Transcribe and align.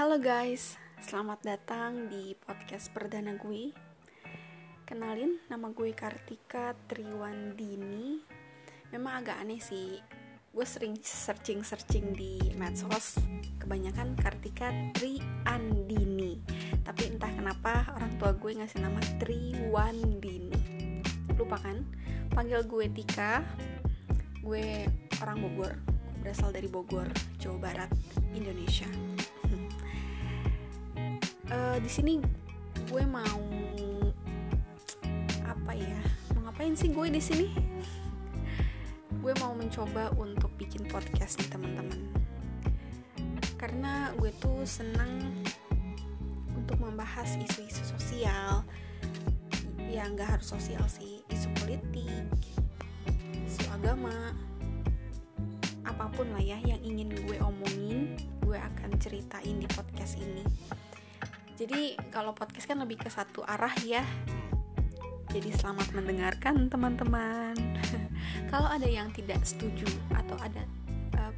Halo 0.00 0.16
guys, 0.16 0.80
selamat 1.04 1.44
datang 1.44 2.08
di 2.08 2.32
podcast 2.32 2.88
perdana 2.88 3.36
gue. 3.36 3.68
Kenalin, 4.88 5.36
nama 5.52 5.68
gue 5.76 5.92
Kartika 5.92 6.72
Triwandini. 6.88 8.16
Memang 8.96 9.20
agak 9.20 9.44
aneh 9.44 9.60
sih. 9.60 10.00
Gue 10.56 10.64
sering 10.64 10.96
searching-searching 10.96 12.16
di 12.16 12.40
medsos, 12.56 13.20
kebanyakan 13.60 14.16
Kartika 14.16 14.72
Triandini. 14.96 16.40
Tapi 16.80 17.12
entah 17.12 17.36
kenapa 17.36 17.92
orang 17.92 18.16
tua 18.16 18.32
gue 18.32 18.56
ngasih 18.56 18.80
nama 18.80 19.04
Triwandini. 19.20 20.56
Lupa 21.36 21.60
kan? 21.60 21.84
Panggil 22.32 22.64
gue 22.64 22.88
Tika. 22.88 23.44
Gue 24.40 24.88
orang 25.20 25.44
Bogor, 25.44 25.76
berasal 26.24 26.56
dari 26.56 26.72
Bogor, 26.72 27.12
Jawa 27.36 27.68
Barat, 27.68 27.92
Indonesia 28.32 28.88
uh, 31.50 31.76
di 31.82 31.90
sini 31.90 32.14
gue 32.90 33.04
mau 33.06 33.42
apa 35.46 35.72
ya? 35.74 36.00
Mau 36.34 36.48
ngapain 36.48 36.74
sih 36.74 36.90
gue 36.90 37.06
di 37.10 37.22
sini? 37.22 37.46
Gue 39.20 39.36
mau 39.42 39.52
mencoba 39.52 40.14
untuk 40.16 40.50
bikin 40.56 40.88
podcast 40.88 41.38
nih 41.42 41.50
teman-teman. 41.52 42.00
Karena 43.60 44.14
gue 44.16 44.32
tuh 44.40 44.64
senang 44.64 45.44
untuk 46.56 46.80
membahas 46.80 47.36
isu-isu 47.36 47.84
sosial. 47.84 48.64
Ya 49.90 50.06
nggak 50.06 50.38
harus 50.38 50.48
sosial 50.54 50.86
sih. 50.88 51.20
Isu 51.28 51.50
politik 51.60 52.40
isu 53.50 53.66
agama 53.74 54.14
apa 55.82 56.06
pun 56.14 56.30
lah 56.30 56.38
ya 56.38 56.54
yang 56.62 56.78
ingin 56.86 57.10
gue 57.26 57.34
omongin 57.42 58.14
gue 58.46 58.54
akan 58.54 58.94
ceritain 59.02 59.58
di 59.58 59.66
podcast 59.74 60.22
ini 60.22 60.46
jadi 61.60 61.92
kalau 62.08 62.32
podcast 62.32 62.64
kan 62.64 62.80
lebih 62.80 62.96
ke 62.96 63.12
satu 63.12 63.44
arah 63.44 63.76
ya. 63.84 64.00
Jadi 65.28 65.52
selamat 65.52 65.92
mendengarkan 65.92 66.72
teman-teman. 66.72 67.52
kalau 68.52 68.64
ada 68.64 68.88
yang 68.88 69.12
tidak 69.12 69.44
setuju 69.44 69.84
atau 70.16 70.40
ada 70.40 70.64
pendapat 71.12 71.36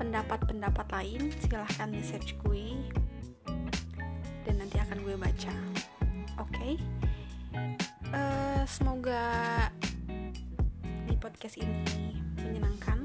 pendapat-pendapat 0.00 0.86
lain, 0.88 1.28
silahkan 1.36 1.92
message 1.92 2.32
gue 2.48 2.80
dan 4.48 4.56
nanti 4.56 4.80
akan 4.80 5.04
gue 5.04 5.14
baca. 5.20 5.54
Oke? 6.40 6.56
Okay? 6.56 6.72
Uh, 8.08 8.16
eh, 8.16 8.62
semoga 8.64 9.24
di 11.04 11.14
podcast 11.20 11.60
ini 11.60 12.24
menyenangkan. 12.40 13.04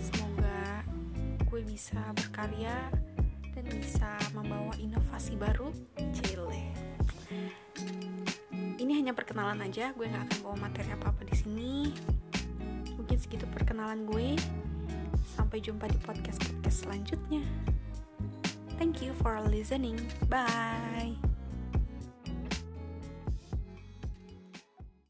Semoga 0.00 0.88
gue 1.44 1.60
bisa 1.68 2.00
berkarya 2.16 3.09
hanya 9.00 9.16
perkenalan 9.16 9.64
aja 9.64 9.96
gue 9.96 10.04
nggak 10.04 10.28
akan 10.28 10.38
bawa 10.44 10.56
materi 10.68 10.92
apa 10.92 11.08
apa 11.08 11.22
di 11.24 11.32
sini. 11.32 11.72
Mungkin 13.00 13.16
segitu 13.16 13.48
perkenalan 13.48 14.04
gue. 14.04 14.36
Sampai 15.24 15.64
jumpa 15.64 15.88
di 15.88 15.96
podcast 16.04 16.36
podcast 16.44 16.84
selanjutnya. 16.84 17.40
Thank 18.76 19.00
you 19.00 19.16
for 19.24 19.40
listening. 19.48 19.96
Bye 20.28 21.29